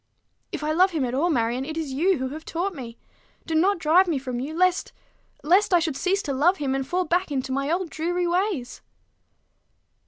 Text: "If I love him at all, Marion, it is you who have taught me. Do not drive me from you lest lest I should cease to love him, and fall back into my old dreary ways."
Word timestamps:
"If 0.51 0.63
I 0.63 0.71
love 0.71 0.89
him 0.89 1.05
at 1.05 1.13
all, 1.13 1.29
Marion, 1.29 1.63
it 1.63 1.77
is 1.77 1.93
you 1.93 2.17
who 2.17 2.29
have 2.29 2.43
taught 2.43 2.73
me. 2.73 2.97
Do 3.45 3.53
not 3.53 3.77
drive 3.77 4.07
me 4.07 4.17
from 4.17 4.39
you 4.39 4.51
lest 4.57 4.93
lest 5.43 5.75
I 5.75 5.79
should 5.79 5.95
cease 5.95 6.23
to 6.23 6.33
love 6.33 6.57
him, 6.57 6.73
and 6.73 6.87
fall 6.87 7.05
back 7.05 7.31
into 7.31 7.51
my 7.51 7.69
old 7.69 7.91
dreary 7.91 8.25
ways." 8.25 8.81